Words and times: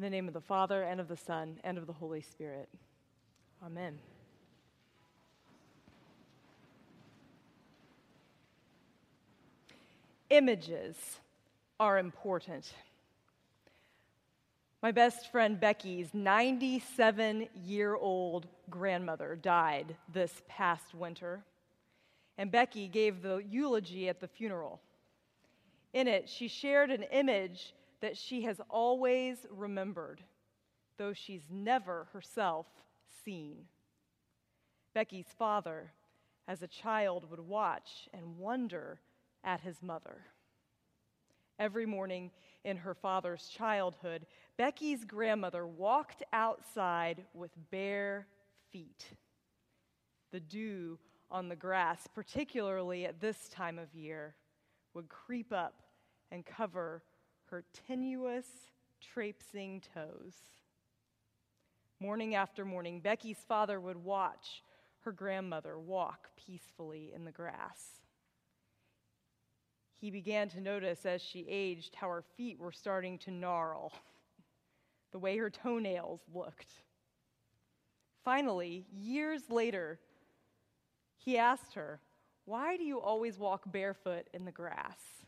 In 0.00 0.04
the 0.04 0.08
name 0.08 0.28
of 0.28 0.32
the 0.32 0.40
Father, 0.40 0.82
and 0.82 0.98
of 0.98 1.08
the 1.08 1.16
Son, 1.18 1.58
and 1.62 1.76
of 1.76 1.86
the 1.86 1.92
Holy 1.92 2.22
Spirit. 2.22 2.70
Amen. 3.62 3.98
Images 10.30 10.96
are 11.78 11.98
important. 11.98 12.72
My 14.82 14.90
best 14.90 15.30
friend 15.30 15.60
Becky's 15.60 16.14
97 16.14 17.50
year 17.66 17.94
old 17.94 18.46
grandmother 18.70 19.36
died 19.36 19.94
this 20.14 20.32
past 20.48 20.94
winter, 20.94 21.44
and 22.38 22.50
Becky 22.50 22.88
gave 22.88 23.20
the 23.20 23.44
eulogy 23.50 24.08
at 24.08 24.18
the 24.18 24.28
funeral. 24.28 24.80
In 25.92 26.08
it, 26.08 26.26
she 26.26 26.48
shared 26.48 26.90
an 26.90 27.02
image 27.12 27.74
that 28.00 28.16
she 28.16 28.42
has 28.42 28.60
always 28.68 29.38
remembered, 29.50 30.22
though 30.96 31.12
she's 31.12 31.44
never 31.50 32.08
herself 32.12 32.66
seen. 33.24 33.66
Becky's 34.94 35.32
father, 35.38 35.92
as 36.48 36.62
a 36.62 36.68
child, 36.68 37.30
would 37.30 37.40
watch 37.40 38.08
and 38.12 38.38
wonder 38.38 39.00
at 39.44 39.60
his 39.60 39.82
mother. 39.82 40.22
Every 41.58 41.86
morning 41.86 42.30
in 42.64 42.78
her 42.78 42.94
father's 42.94 43.46
childhood, 43.48 44.26
Becky's 44.56 45.04
grandmother 45.04 45.66
walked 45.66 46.22
outside 46.32 47.24
with 47.34 47.50
bare 47.70 48.26
feet. 48.72 49.12
The 50.32 50.40
dew 50.40 50.98
on 51.30 51.48
the 51.48 51.56
grass, 51.56 52.06
particularly 52.14 53.04
at 53.04 53.20
this 53.20 53.48
time 53.48 53.78
of 53.78 53.94
year, 53.94 54.34
would 54.94 55.08
creep 55.08 55.52
up 55.52 55.82
and 56.32 56.44
cover 56.44 57.02
her 57.50 57.64
tenuous, 57.86 58.46
traipsing 59.00 59.82
toes. 59.94 60.34
Morning 61.98 62.34
after 62.34 62.64
morning, 62.64 63.00
Becky's 63.00 63.44
father 63.46 63.80
would 63.80 63.96
watch 63.96 64.62
her 65.00 65.12
grandmother 65.12 65.78
walk 65.78 66.30
peacefully 66.36 67.12
in 67.14 67.24
the 67.24 67.32
grass. 67.32 68.00
He 70.00 70.10
began 70.10 70.48
to 70.50 70.60
notice 70.60 71.04
as 71.04 71.20
she 71.20 71.46
aged 71.48 71.94
how 71.94 72.08
her 72.08 72.24
feet 72.36 72.58
were 72.58 72.72
starting 72.72 73.18
to 73.18 73.30
gnarl, 73.30 73.92
the 75.12 75.18
way 75.18 75.36
her 75.36 75.50
toenails 75.50 76.20
looked. 76.32 76.72
Finally, 78.24 78.86
years 78.92 79.42
later, 79.50 79.98
he 81.16 81.36
asked 81.36 81.74
her, 81.74 82.00
Why 82.44 82.76
do 82.76 82.84
you 82.84 83.00
always 83.00 83.38
walk 83.38 83.70
barefoot 83.70 84.28
in 84.32 84.44
the 84.44 84.52
grass? 84.52 85.19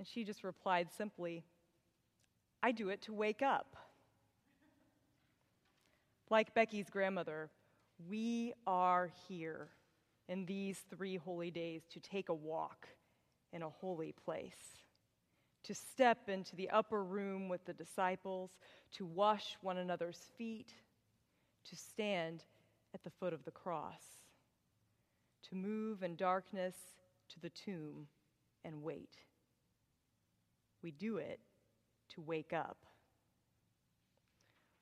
And 0.00 0.08
she 0.08 0.24
just 0.24 0.44
replied 0.44 0.88
simply, 0.96 1.44
I 2.62 2.72
do 2.72 2.88
it 2.88 3.02
to 3.02 3.12
wake 3.12 3.42
up. 3.42 3.76
Like 6.30 6.54
Becky's 6.54 6.88
grandmother, 6.88 7.50
we 8.08 8.54
are 8.66 9.12
here 9.28 9.68
in 10.26 10.46
these 10.46 10.78
three 10.88 11.16
holy 11.16 11.50
days 11.50 11.82
to 11.90 12.00
take 12.00 12.30
a 12.30 12.34
walk 12.34 12.88
in 13.52 13.62
a 13.62 13.68
holy 13.68 14.12
place, 14.24 14.78
to 15.64 15.74
step 15.74 16.30
into 16.30 16.56
the 16.56 16.70
upper 16.70 17.04
room 17.04 17.50
with 17.50 17.66
the 17.66 17.74
disciples, 17.74 18.52
to 18.92 19.04
wash 19.04 19.58
one 19.60 19.76
another's 19.76 20.30
feet, 20.38 20.72
to 21.66 21.76
stand 21.76 22.44
at 22.94 23.04
the 23.04 23.10
foot 23.10 23.34
of 23.34 23.44
the 23.44 23.50
cross, 23.50 24.00
to 25.50 25.54
move 25.54 26.02
in 26.02 26.16
darkness 26.16 26.76
to 27.28 27.38
the 27.38 27.50
tomb 27.50 28.06
and 28.64 28.82
wait. 28.82 29.10
We 30.82 30.90
do 30.90 31.18
it 31.18 31.40
to 32.14 32.20
wake 32.20 32.52
up. 32.52 32.78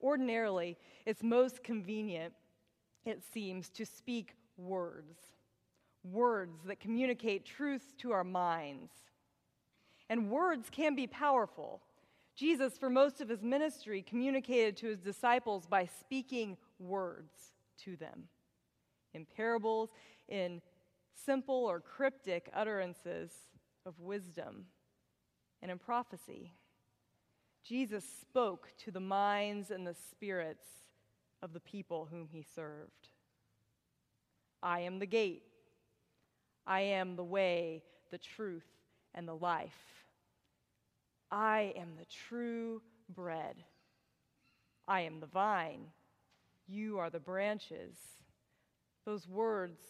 Ordinarily, 0.00 0.76
it's 1.06 1.22
most 1.22 1.62
convenient, 1.64 2.32
it 3.04 3.22
seems, 3.32 3.68
to 3.70 3.84
speak 3.84 4.34
words, 4.56 5.18
words 6.04 6.60
that 6.66 6.78
communicate 6.78 7.44
truth 7.44 7.94
to 7.98 8.12
our 8.12 8.24
minds. 8.24 8.92
And 10.08 10.30
words 10.30 10.68
can 10.70 10.94
be 10.94 11.06
powerful. 11.06 11.82
Jesus, 12.34 12.78
for 12.78 12.88
most 12.88 13.20
of 13.20 13.28
his 13.28 13.42
ministry, 13.42 14.02
communicated 14.02 14.76
to 14.78 14.86
his 14.86 15.00
disciples 15.00 15.66
by 15.66 15.86
speaking 15.86 16.56
words 16.78 17.52
to 17.84 17.96
them 17.96 18.28
in 19.14 19.26
parables, 19.36 19.90
in 20.28 20.62
simple 21.12 21.64
or 21.64 21.80
cryptic 21.80 22.48
utterances 22.54 23.32
of 23.84 23.98
wisdom 23.98 24.66
and 25.62 25.70
in 25.70 25.78
prophecy. 25.78 26.52
Jesus 27.64 28.04
spoke 28.20 28.68
to 28.84 28.90
the 28.90 29.00
minds 29.00 29.70
and 29.70 29.86
the 29.86 29.96
spirits 30.10 30.66
of 31.42 31.52
the 31.52 31.60
people 31.60 32.08
whom 32.10 32.28
he 32.30 32.42
served. 32.42 33.08
I 34.62 34.80
am 34.80 34.98
the 34.98 35.06
gate. 35.06 35.42
I 36.66 36.80
am 36.80 37.16
the 37.16 37.24
way, 37.24 37.82
the 38.10 38.18
truth, 38.18 38.66
and 39.14 39.26
the 39.26 39.36
life. 39.36 40.04
I 41.30 41.72
am 41.76 41.96
the 41.98 42.06
true 42.06 42.82
bread. 43.14 43.56
I 44.86 45.02
am 45.02 45.20
the 45.20 45.26
vine. 45.26 45.86
You 46.66 46.98
are 46.98 47.10
the 47.10 47.20
branches. 47.20 47.96
Those 49.04 49.28
words 49.28 49.80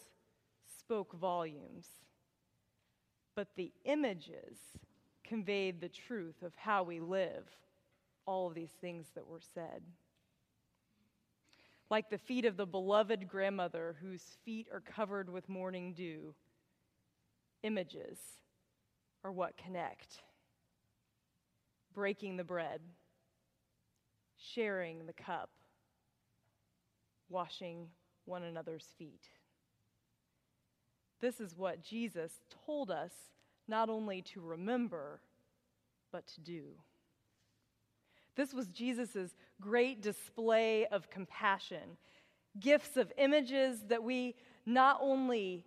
spoke 0.77 1.13
volumes. 1.13 1.87
But 3.35 3.49
the 3.55 3.71
images 3.85 4.57
conveyed 5.29 5.79
the 5.79 5.89
truth 5.89 6.41
of 6.43 6.51
how 6.55 6.81
we 6.81 6.99
live, 6.99 7.45
all 8.25 8.47
of 8.47 8.55
these 8.55 8.73
things 8.81 9.05
that 9.13 9.27
were 9.27 9.41
said. 9.53 9.83
Like 11.91 12.09
the 12.09 12.17
feet 12.17 12.45
of 12.45 12.57
the 12.57 12.65
beloved 12.65 13.27
grandmother 13.27 13.95
whose 14.01 14.23
feet 14.43 14.67
are 14.73 14.81
covered 14.81 15.29
with 15.29 15.47
morning 15.47 15.93
dew, 15.93 16.33
images 17.63 18.17
are 19.23 19.31
what 19.31 19.55
connect. 19.55 20.17
Breaking 21.93 22.35
the 22.35 22.43
bread, 22.43 22.81
sharing 24.37 25.05
the 25.05 25.13
cup, 25.13 25.49
washing 27.29 27.87
one 28.25 28.43
another's 28.43 28.87
feet. 28.97 29.29
This 31.21 31.39
is 31.39 31.57
what 31.57 31.83
Jesus 31.83 32.31
told 32.65 32.89
us 32.89 33.11
not 33.69 33.89
only 33.89 34.21
to 34.23 34.41
remember, 34.41 35.21
but 36.11 36.27
to 36.27 36.41
do. 36.41 36.63
This 38.35 38.53
was 38.53 38.67
Jesus' 38.67 39.35
great 39.61 40.01
display 40.01 40.85
of 40.87 41.09
compassion, 41.09 41.97
gifts 42.59 42.97
of 42.97 43.11
images 43.17 43.83
that 43.89 44.03
we 44.03 44.35
not 44.65 44.97
only 45.01 45.65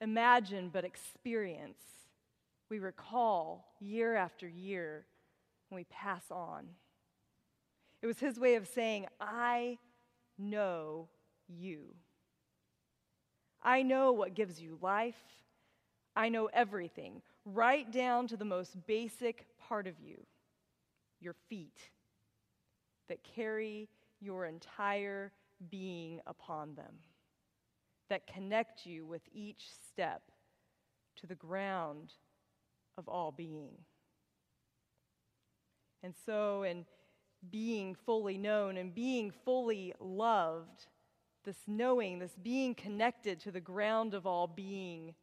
imagine 0.00 0.70
but 0.72 0.84
experience. 0.84 1.78
We 2.70 2.78
recall 2.78 3.66
year 3.80 4.14
after 4.14 4.48
year 4.48 5.06
when 5.68 5.76
we 5.76 5.84
pass 5.84 6.24
on. 6.30 6.66
It 8.02 8.06
was 8.06 8.18
his 8.18 8.38
way 8.38 8.56
of 8.56 8.66
saying, 8.66 9.06
I 9.20 9.78
know 10.38 11.08
you. 11.48 11.94
I 13.62 13.82
know 13.82 14.12
what 14.12 14.34
gives 14.34 14.60
you 14.60 14.78
life. 14.82 15.20
I 16.16 16.28
know 16.28 16.48
everything 16.52 17.22
right 17.44 17.90
down 17.90 18.26
to 18.28 18.36
the 18.36 18.44
most 18.44 18.86
basic 18.86 19.46
part 19.58 19.86
of 19.86 19.94
you 20.00 20.24
your 21.20 21.34
feet 21.48 21.90
that 23.08 23.24
carry 23.24 23.88
your 24.20 24.46
entire 24.46 25.32
being 25.70 26.20
upon 26.26 26.74
them, 26.74 26.94
that 28.08 28.26
connect 28.26 28.86
you 28.86 29.06
with 29.06 29.22
each 29.32 29.64
step 29.88 30.22
to 31.16 31.26
the 31.26 31.34
ground 31.34 32.12
of 32.98 33.08
all 33.08 33.32
being. 33.32 33.72
And 36.02 36.14
so, 36.26 36.64
in 36.64 36.84
being 37.50 37.94
fully 37.94 38.36
known 38.38 38.76
and 38.76 38.94
being 38.94 39.30
fully 39.44 39.94
loved, 40.00 40.86
this 41.44 41.56
knowing, 41.66 42.18
this 42.18 42.36
being 42.42 42.74
connected 42.74 43.40
to 43.40 43.50
the 43.50 43.60
ground 43.60 44.14
of 44.14 44.26
all 44.26 44.46
being, 44.46 45.14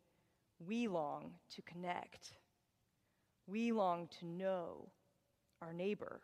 we 0.68 0.88
long 0.88 1.32
to 1.56 1.62
connect. 1.62 2.34
We 3.48 3.72
long 3.72 4.08
to 4.20 4.26
know 4.26 4.90
our 5.62 5.74
neighbor 5.74 6.22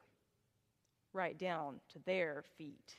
right 1.13 1.37
down 1.37 1.79
to 1.93 1.99
their 2.05 2.43
feet. 2.57 2.95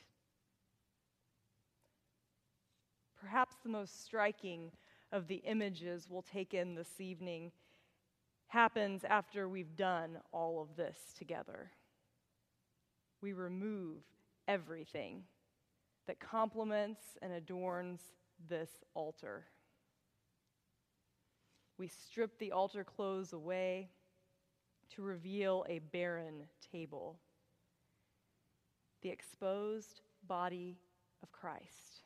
Perhaps 3.19 3.55
the 3.63 3.69
most 3.69 4.03
striking 4.03 4.71
of 5.11 5.27
the 5.27 5.41
images 5.45 6.07
we'll 6.09 6.21
take 6.21 6.53
in 6.53 6.75
this 6.75 6.99
evening 6.99 7.51
happens 8.47 9.03
after 9.03 9.47
we've 9.47 9.75
done 9.75 10.17
all 10.31 10.61
of 10.61 10.75
this 10.75 10.97
together. 11.17 11.71
We 13.21 13.33
remove 13.33 13.97
everything 14.47 15.23
that 16.07 16.19
complements 16.19 17.01
and 17.21 17.33
adorns 17.33 18.01
this 18.47 18.69
altar. 18.95 19.45
We 21.79 21.87
strip 21.87 22.37
the 22.37 22.51
altar 22.51 22.83
clothes 22.83 23.33
away 23.33 23.89
to 24.93 25.01
reveal 25.01 25.65
a 25.67 25.79
barren 25.79 26.43
table. 26.71 27.17
the 29.01 29.09
exposed 29.09 30.01
body 30.27 30.77
of 31.23 31.31
Christ, 31.31 32.03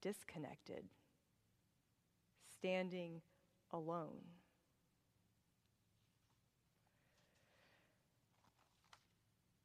disconnected, 0.00 0.84
standing 2.58 3.20
alone. 3.72 4.20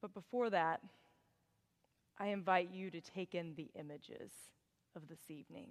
But 0.00 0.14
before 0.14 0.50
that, 0.50 0.80
I 2.18 2.28
invite 2.28 2.70
you 2.72 2.90
to 2.90 3.00
take 3.00 3.34
in 3.34 3.54
the 3.54 3.70
images 3.78 4.32
of 4.94 5.08
this 5.08 5.30
evening. 5.30 5.68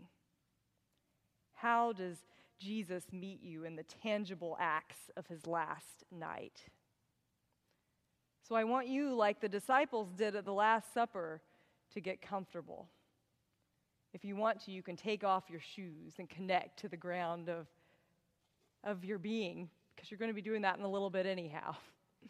How 1.54 1.94
does 1.94 2.18
Jesus 2.60 3.06
meet 3.12 3.42
you 3.42 3.64
in 3.64 3.76
the 3.76 3.84
tangible 3.84 4.58
acts 4.60 5.10
of 5.18 5.28
his 5.28 5.48
last 5.48 6.04
night? 6.12 6.66
So 8.48 8.56
I 8.56 8.64
want 8.64 8.88
you, 8.88 9.14
like 9.14 9.42
the 9.42 9.50
disciples 9.50 10.10
did 10.18 10.36
at 10.36 10.44
the 10.44 10.54
Last 10.54 10.94
Supper, 10.94 11.42
to 11.94 12.02
get 12.02 12.22
comfortable. 12.22 12.88
If 14.14 14.26
you 14.26 14.36
want 14.36 14.66
to, 14.66 14.72
you 14.72 14.82
can 14.82 14.96
take 14.96 15.24
off 15.24 15.44
your 15.50 15.60
shoes 15.60 16.14
and 16.18 16.28
connect 16.28 16.80
to 16.80 16.90
the 16.90 16.98
ground 16.98 17.48
of, 17.48 17.68
of 18.84 19.06
your 19.06 19.20
being, 19.20 19.70
because 19.96 20.10
you're 20.10 20.18
going 20.18 20.32
to 20.32 20.36
be 20.36 20.42
doing 20.42 20.64
that 20.64 20.78
in 20.78 20.84
a 20.84 20.90
little 20.90 21.12
bit 21.12 21.28
anyhow. 21.28 21.76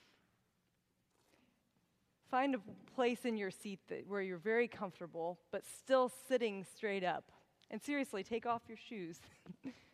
Find 2.30 2.54
a 2.54 2.60
place 2.94 3.24
in 3.24 3.38
your 3.38 3.52
seat 3.52 3.80
that, 3.88 4.06
where 4.06 4.22
you're 4.22 4.38
very 4.38 4.68
comfortable, 4.68 5.40
but 5.52 5.64
still 5.66 6.12
sitting 6.28 6.66
straight 6.76 7.06
up. 7.06 7.32
And 7.72 7.82
seriously, 7.82 8.24
take 8.24 8.46
off 8.46 8.64
your 8.68 8.78
shoes. 8.78 9.20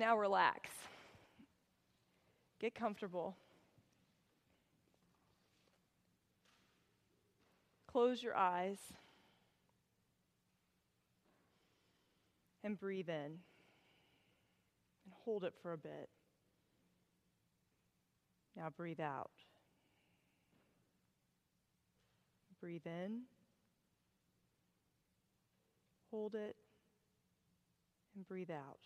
now 0.00 0.16
relax. 0.16 0.70
Get 2.58 2.74
comfortable. 2.74 3.36
Close 7.86 8.22
your 8.22 8.36
eyes 8.36 8.78
and 12.64 12.78
breathe 12.78 13.10
in 13.10 13.14
and 15.04 15.14
hold 15.24 15.44
it 15.44 15.52
for 15.60 15.72
a 15.74 15.78
bit. 15.78 16.08
Now 18.56 18.70
breathe 18.74 19.00
out. 19.00 19.30
Breathe 22.60 22.86
in, 22.86 23.22
hold 26.10 26.34
it, 26.34 26.56
and 28.14 28.26
breathe 28.26 28.50
out. 28.50 28.80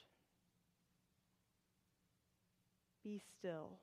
Be 3.04 3.20
still. 3.38 3.80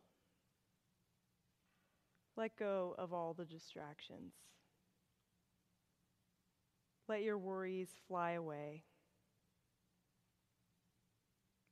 Let 2.35 2.57
go 2.57 2.95
of 2.97 3.13
all 3.13 3.35
the 3.35 3.45
distractions. 3.45 4.33
Let 7.07 7.21
your 7.21 7.37
worries 7.37 7.89
fly 8.07 8.31
away. 8.31 8.83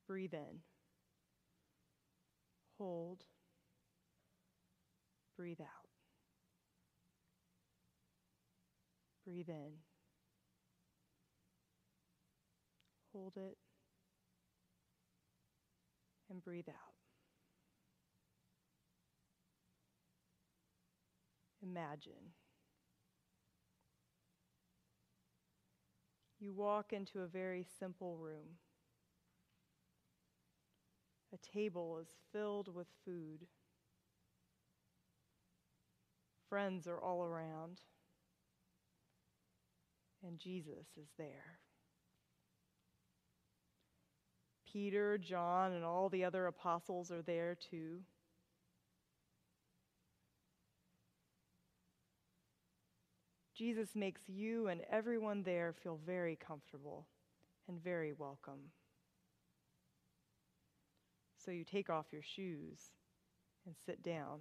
Breathe 0.07 0.33
in. 0.33 0.59
Hold. 2.77 3.23
Breathe 5.35 5.61
out. 5.61 5.89
Breathe 9.25 9.49
in. 9.49 9.71
Hold 13.13 13.33
it. 13.37 13.57
And 16.29 16.43
breathe 16.43 16.69
out. 16.69 16.98
Imagine. 21.61 22.33
you 26.39 26.53
walk 26.53 26.93
into 26.93 27.19
a 27.19 27.27
very 27.27 27.65
simple 27.79 28.17
room. 28.17 28.57
A 31.33 31.37
table 31.53 31.99
is 32.01 32.07
filled 32.31 32.73
with 32.73 32.87
food. 33.05 33.45
Friends 36.47 36.87
are 36.87 36.99
all 36.99 37.23
around. 37.23 37.81
And 40.25 40.39
Jesus 40.39 40.87
is 40.99 41.09
there. 41.17 41.59
Peter, 44.71 45.17
John, 45.17 45.73
and 45.73 45.83
all 45.83 46.09
the 46.09 46.23
other 46.23 46.47
apostles 46.47 47.11
are 47.11 47.21
there 47.21 47.55
too. 47.69 47.99
Jesus 53.59 53.89
makes 53.93 54.21
you 54.29 54.69
and 54.69 54.79
everyone 54.89 55.43
there 55.43 55.73
feel 55.73 55.99
very 56.05 56.37
comfortable 56.37 57.07
and 57.67 57.83
very 57.83 58.13
welcome. 58.13 58.71
So 61.43 61.51
you 61.51 61.65
take 61.65 61.89
off 61.89 62.05
your 62.13 62.21
shoes 62.21 62.79
and 63.65 63.75
sit 63.85 64.01
down. 64.01 64.39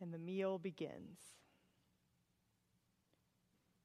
And 0.00 0.14
the 0.14 0.18
meal 0.18 0.58
begins. 0.58 1.18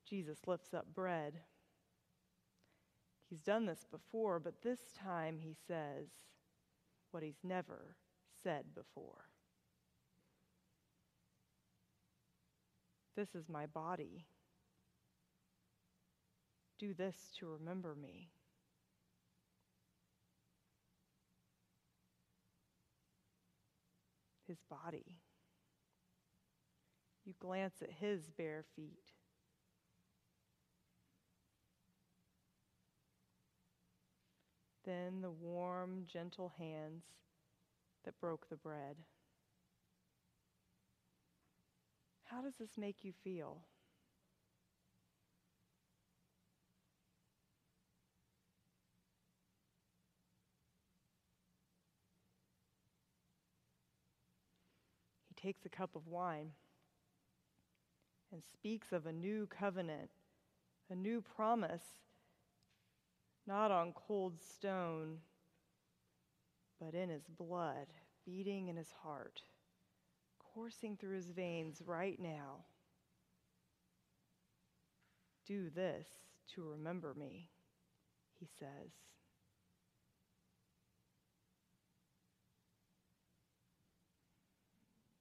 Jesus 0.10 0.40
lifts 0.48 0.74
up 0.74 0.86
bread. 0.96 1.42
He's 3.30 3.42
done 3.42 3.66
this 3.66 3.86
before, 3.92 4.40
but 4.40 4.62
this 4.62 4.80
time 4.98 5.40
he 5.42 5.58
says 5.68 6.08
what 7.12 7.22
he's 7.22 7.44
never 7.44 7.98
said 8.42 8.68
before. 8.74 9.31
This 13.16 13.36
is 13.36 13.50
my 13.50 13.66
body. 13.66 14.26
Do 16.80 16.94
this 16.94 17.16
to 17.40 17.46
remember 17.46 17.94
me. 17.94 18.30
His 24.48 24.58
body. 24.70 25.20
You 27.26 27.34
glance 27.40 27.82
at 27.82 27.92
his 27.92 28.30
bare 28.30 28.64
feet. 28.76 29.12
Then 34.84 35.22
the 35.22 35.30
warm, 35.30 36.06
gentle 36.08 36.54
hands 36.58 37.04
that 38.04 38.20
broke 38.20 38.50
the 38.50 38.56
bread. 38.56 38.96
How 42.32 42.42
does 42.42 42.54
this 42.58 42.78
make 42.78 43.04
you 43.04 43.12
feel? 43.26 43.58
He 55.28 55.36
takes 55.36 55.66
a 55.66 55.70
cup 55.70 55.94
of 55.98 56.08
wine 56.08 56.52
and 58.32 58.42
speaks 58.54 58.94
of 58.94 59.06
a 59.06 59.12
new 59.12 59.46
covenant, 59.48 60.12
a 60.90 60.96
new 60.96 61.22
promise, 61.22 61.84
not 63.46 63.72
on 63.72 63.92
cold 63.92 64.40
stone, 64.40 65.18
but 66.80 66.94
in 66.94 67.10
his 67.10 67.28
blood, 67.28 67.88
beating 68.26 68.70
in 68.70 68.78
his 68.78 68.94
heart 69.04 69.42
coursing 70.54 70.98
through 70.98 71.16
his 71.16 71.32
veins 71.32 71.82
right 71.86 72.20
now. 72.20 72.66
Do 75.46 75.70
this 75.70 76.08
to 76.56 76.64
remember 76.64 77.14
me, 77.14 77.50
he 78.40 78.48
says. 78.60 78.92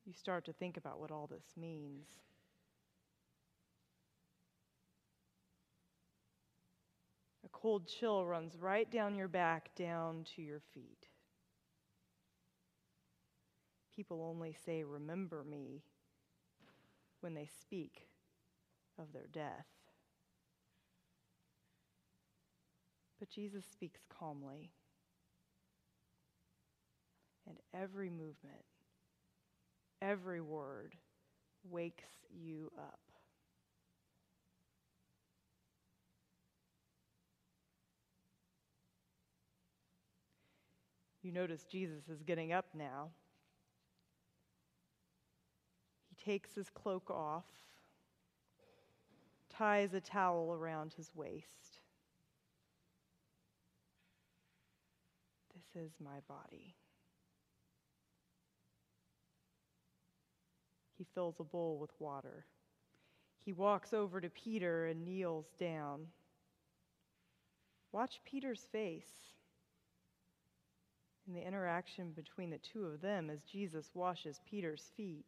You 0.05 0.13
start 0.13 0.45
to 0.47 0.53
think 0.53 0.77
about 0.77 0.99
what 0.99 1.13
all 1.13 1.29
this 1.29 1.57
means. 1.57 2.07
A 7.45 7.49
cold 7.53 7.87
chill 7.87 8.27
runs 8.27 8.57
right 8.59 8.91
down 8.91 9.15
your 9.15 9.29
back, 9.29 9.75
down 9.77 10.25
to 10.35 10.43
your 10.43 10.61
feet 10.75 11.10
people 14.01 14.23
only 14.23 14.57
say, 14.65 14.83
Remember 14.83 15.45
me, 15.45 15.83
when 17.21 17.35
they 17.35 17.47
speak 17.61 18.07
of 18.99 19.13
their 19.13 19.27
death. 19.31 19.67
But 23.19 23.29
Jesus 23.29 23.67
speaks 23.71 24.01
calmly. 24.09 24.71
and 27.47 27.59
every 27.75 28.09
movement, 28.09 28.65
every 30.01 30.41
word 30.41 30.95
wakes 31.69 32.09
you 32.31 32.71
up. 32.79 33.01
You 41.23 41.33
notice 41.33 41.65
Jesus 41.65 42.09
is 42.09 42.23
getting 42.23 42.53
up 42.53 42.67
now. 42.75 43.11
He 46.09 46.10
takes 46.25 46.55
his 46.55 46.71
cloak 46.71 47.11
off, 47.11 47.45
ties 49.49 49.95
a 49.95 50.01
towel 50.01 50.53
around 50.53 50.93
his 50.93 51.11
waist. 51.15 51.81
This 55.55 55.85
is 55.85 55.93
my 56.03 56.21
body. 56.29 56.75
He 60.97 61.07
fills 61.15 61.37
a 61.41 61.45
bowl 61.45 61.79
with 61.81 61.91
water. 61.99 62.45
He 63.45 63.53
walks 63.53 63.95
over 63.95 64.21
to 64.21 64.29
Peter 64.29 64.87
and 64.87 65.05
kneels 65.05 65.47
down. 65.59 66.07
Watch 67.93 68.21
Peter's 68.25 68.67
face 68.71 69.31
and 71.27 71.37
the 71.37 71.47
interaction 71.47 72.11
between 72.11 72.51
the 72.51 72.59
two 72.59 72.85
of 72.85 73.01
them 73.01 73.31
as 73.31 73.43
Jesus 73.43 73.91
washes 73.95 74.41
Peter's 74.51 74.91
feet. 74.97 75.27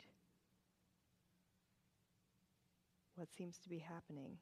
What 3.15 3.29
seems 3.37 3.59
to 3.59 3.69
be 3.69 3.79
happening? 3.79 4.39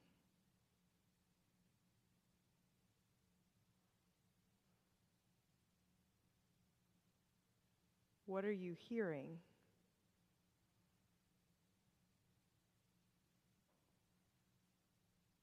What 8.26 8.44
are 8.44 8.52
you 8.52 8.76
hearing? 8.78 9.38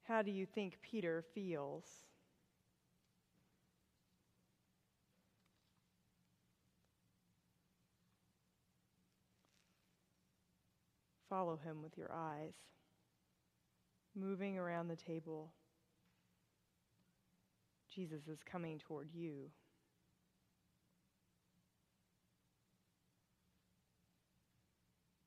How 0.07 0.22
do 0.22 0.31
you 0.31 0.46
think 0.46 0.79
Peter 0.81 1.25
feels? 1.36 1.84
Follow 11.29 11.57
him 11.57 11.84
with 11.84 11.98
your 11.98 12.10
eyes, 12.13 12.53
moving 14.19 14.57
around 14.57 14.88
the 14.88 14.95
table. 14.95 15.51
Jesus 17.93 18.27
is 18.27 18.39
coming 18.50 18.79
toward 18.79 19.09
you. 19.13 19.50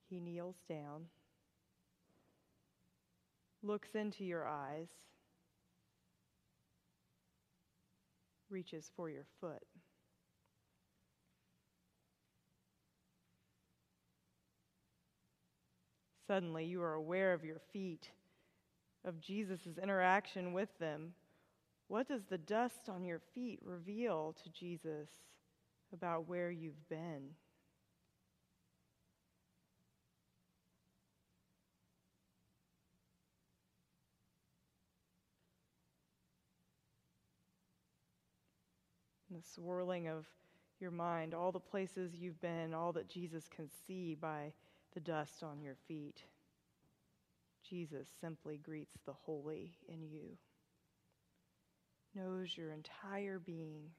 He 0.09 0.21
kneels 0.21 0.57
down 0.69 1.07
looks 3.63 3.95
into 3.95 4.25
your 4.25 4.47
eyes, 4.47 4.89
reaches 8.49 8.91
for 8.97 9.11
your 9.11 9.25
foot. 9.41 9.63
Suddenly, 16.27 16.67
you 16.67 16.81
are 16.81 16.95
aware 16.95 17.33
of 17.33 17.45
your 17.45 17.61
feet, 17.73 18.11
of 19.05 19.21
Jesus' 19.21 19.79
interaction 19.83 20.53
with 20.53 20.69
them. 20.79 21.15
What 21.89 22.09
does 22.09 22.25
the 22.29 22.39
dust 22.39 22.89
on 22.89 23.05
your 23.05 23.21
feet 23.35 23.59
reveal 23.65 24.35
to 24.43 24.51
Jesus 24.51 25.09
about 25.93 26.29
where 26.29 26.51
you've 26.51 26.89
been? 26.89 27.31
the 39.41 39.49
swirling 39.55 40.09
of 40.09 40.27
your 40.81 40.91
mind, 40.91 41.35
all 41.35 41.53
the 41.53 41.61
places 41.61 42.15
you've 42.15 42.41
been, 42.41 42.75
all 42.75 42.93
that 42.93 43.09
Jesus 43.09 43.49
can 43.49 43.69
see 43.87 44.15
by 44.15 44.53
the 44.95 45.01
dust 45.01 45.43
on 45.43 45.61
your 45.61 45.77
feet. 45.87 46.25
Jesus 47.71 48.09
simply 48.21 48.59
greets 48.59 48.99
the 49.07 49.13
holy 49.13 49.79
in 49.89 50.03
you, 50.03 50.37
knows 52.17 52.57
your 52.57 52.73
entire 52.73 53.39
being, 53.39 53.91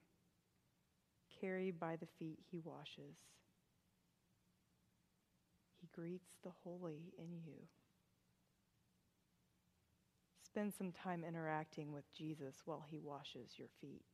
carried 1.40 1.80
by 1.80 1.96
the 1.96 2.06
feet 2.18 2.38
he 2.50 2.60
washes. 2.60 3.16
He 5.80 5.88
greets 5.94 6.36
the 6.44 6.52
holy 6.62 7.14
in 7.18 7.32
you. 7.46 7.66
Spend 10.44 10.74
some 10.74 10.92
time 10.92 11.24
interacting 11.26 11.92
with 11.92 12.04
Jesus 12.12 12.56
while 12.66 12.84
he 12.86 12.98
washes 12.98 13.52
your 13.56 13.70
feet. 13.80 14.04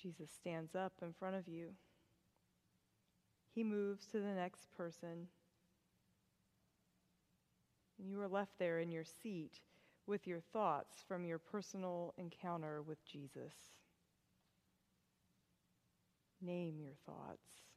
Jesus 0.00 0.30
stands 0.30 0.74
up 0.74 0.92
in 1.02 1.12
front 1.12 1.36
of 1.36 1.48
you. 1.48 1.70
He 3.54 3.64
moves 3.64 4.06
to 4.06 4.20
the 4.20 4.32
next 4.34 4.68
person. 4.76 5.28
And 7.98 8.08
you 8.10 8.20
are 8.20 8.28
left 8.28 8.58
there 8.58 8.78
in 8.78 8.90
your 8.90 9.04
seat 9.04 9.60
with 10.06 10.26
your 10.26 10.40
thoughts 10.52 11.04
from 11.06 11.24
your 11.24 11.38
personal 11.38 12.14
encounter 12.16 12.82
with 12.82 13.04
Jesus. 13.04 13.54
Name 16.40 16.80
your 16.80 16.94
thoughts. 17.04 17.69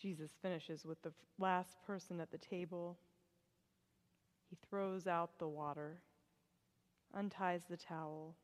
Jesus 0.00 0.30
finishes 0.40 0.84
with 0.84 1.02
the 1.02 1.12
last 1.38 1.76
person 1.86 2.20
at 2.20 2.30
the 2.30 2.38
table. 2.38 2.98
He 4.48 4.56
throws 4.68 5.06
out 5.06 5.38
the 5.38 5.48
water, 5.48 6.00
unties 7.14 7.64
the 7.68 7.76
towel, 7.76 8.34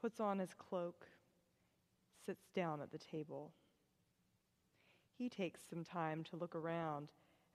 puts 0.00 0.20
on 0.20 0.38
his 0.38 0.54
cloak, 0.54 1.06
sits 2.24 2.48
down 2.54 2.80
at 2.80 2.90
the 2.90 2.98
table. 2.98 3.52
He 5.18 5.28
takes 5.28 5.60
some 5.68 5.84
time 5.84 6.24
to 6.24 6.36
look 6.36 6.54
around 6.54 7.08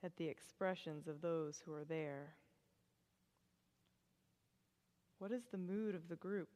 at 0.04 0.16
the 0.18 0.28
expressions 0.28 1.08
of 1.08 1.22
those 1.22 1.62
who 1.66 1.74
are 1.74 1.86
there. 1.86 2.36
What 5.18 5.32
is 5.32 5.44
the 5.52 5.58
mood 5.58 5.96
of 5.96 6.10
the 6.10 6.18
group? 6.18 6.50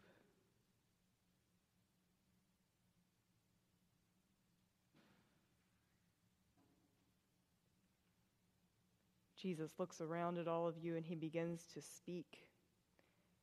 Jesus 9.48 9.72
looks 9.80 10.02
around 10.02 10.38
at 10.38 10.50
all 10.50 10.68
of 10.68 10.78
you 10.78 10.98
and 10.98 11.06
he 11.06 11.16
begins 11.16 11.64
to 11.74 11.82
speak. 11.82 12.50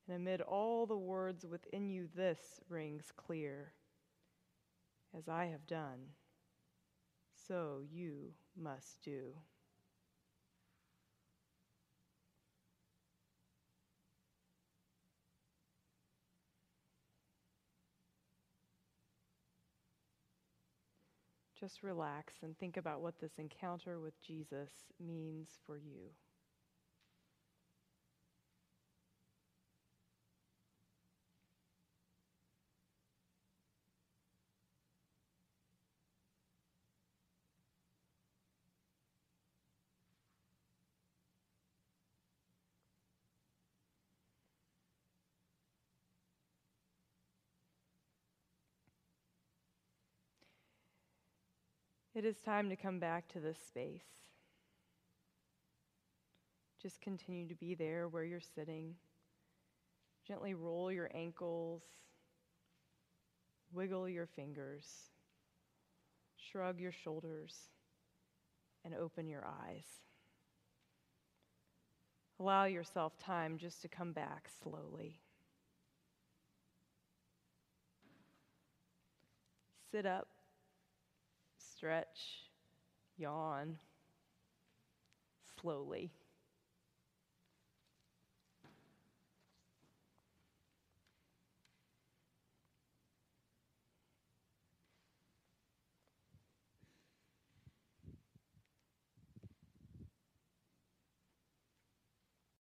And 0.07 0.15
amid 0.15 0.43
all 0.43 0.85
the 0.85 0.99
words 0.99 1.47
within 1.47 1.89
you, 1.89 2.09
this 2.15 2.61
rings 2.69 3.11
clear 3.17 3.73
As 5.17 5.31
I 5.31 5.47
have 5.47 5.67
done, 5.67 6.01
so 7.49 7.81
you 7.91 8.35
must 8.55 9.01
do. 9.03 9.33
Just 21.65 21.83
relax 21.83 22.35
and 22.43 22.59
think 22.59 22.77
about 22.77 23.01
what 23.01 23.19
this 23.23 23.39
encounter 23.39 23.99
with 23.99 24.21
Jesus 24.21 24.69
means 25.01 25.49
for 25.65 25.79
you. 25.79 26.11
It 52.15 52.25
is 52.25 52.37
time 52.39 52.69
to 52.71 52.77
come 52.77 53.01
back 53.01 53.27
to 53.33 53.41
this 53.41 53.59
space. 53.67 54.05
Just 56.81 57.01
continue 57.01 57.49
to 57.49 57.55
be 57.57 57.75
there 57.75 58.07
where 58.09 58.25
you're 58.25 58.41
sitting. 58.41 58.95
Gently 60.29 60.55
roll 60.55 60.93
your 60.93 61.11
ankles, 61.13 61.83
wiggle 63.73 64.09
your 64.09 64.27
fingers, 64.27 64.87
shrug 66.37 66.79
your 66.79 66.93
shoulders, 66.93 67.55
and 68.85 68.95
open 68.95 69.29
your 69.29 69.45
eyes. 69.45 69.87
Allow 72.39 72.65
yourself 72.67 73.19
time 73.19 73.59
just 73.59 73.83
to 73.83 73.89
come 73.89 74.13
back 74.13 74.49
slowly. 74.63 75.21
Sit 79.91 80.07
up, 80.07 80.29
stretch, 81.77 82.49
yawn 83.17 83.79
slowly. 85.61 86.13